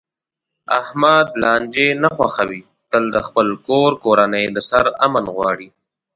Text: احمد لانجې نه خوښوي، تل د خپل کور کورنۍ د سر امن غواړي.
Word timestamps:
احمد 0.81 1.27
لانجې 1.41 1.87
نه 2.03 2.09
خوښوي، 2.15 2.61
تل 2.91 3.03
د 3.15 3.17
خپل 3.27 3.47
کور 3.67 3.91
کورنۍ 4.03 4.45
د 4.55 4.57
سر 4.69 4.85
امن 5.05 5.25
غواړي. 5.35 5.69